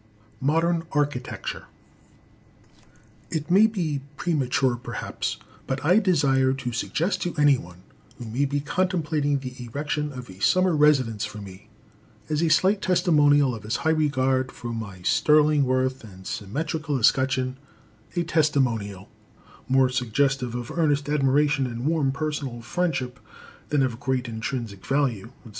Modern 0.39 0.81
Architecture. 0.93 1.65
It 3.29 3.51
may 3.51 3.67
be 3.67 4.01
premature, 4.17 4.75
perhaps, 4.75 5.37
but 5.67 5.85
I 5.85 5.99
desire 5.99 6.53
to 6.53 6.71
suggest 6.71 7.21
to 7.21 7.35
anyone 7.35 7.83
who 8.17 8.25
may 8.25 8.45
be 8.45 8.61
contemplating 8.61 9.37
the 9.37 9.53
erection 9.63 10.11
of 10.11 10.27
a 10.31 10.41
summer 10.41 10.75
residence 10.75 11.23
for 11.23 11.37
me, 11.37 11.69
as 12.29 12.41
a 12.41 12.49
slight 12.49 12.81
testimonial 12.81 13.53
of 13.53 13.61
his 13.61 13.75
high 13.85 13.91
regard 13.91 14.51
for 14.51 14.73
my 14.73 15.03
sterling 15.03 15.65
worth 15.65 16.03
and 16.03 16.25
symmetrical 16.25 16.97
escutcheon 16.97 17.57
a 18.15 18.23
testimonial 18.23 19.07
more 19.67 19.87
suggestive 19.89 20.55
of 20.55 20.71
earnest 20.71 21.09
admiration 21.09 21.67
and 21.67 21.85
warm 21.85 22.11
personal 22.11 22.61
friendship 22.63 23.19
than 23.69 23.83
of 23.83 23.99
great 23.99 24.27
intrinsic 24.27 24.83
value, 24.83 25.31
etc. 25.45 25.49